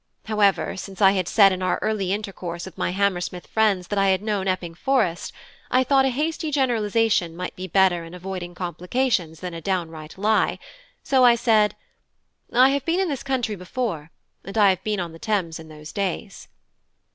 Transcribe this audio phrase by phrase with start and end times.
[0.25, 4.07] However, since I had said in our early intercourse with my Hammersmith friends that I
[4.09, 5.31] had known Epping Forest,
[5.69, 10.57] I thought a hasty generalisation might be better in avoiding complications than a downright lie;
[11.03, 11.75] so I said
[12.51, 14.09] "I have been in this country before;
[14.43, 16.47] and I have been on the Thames in those days."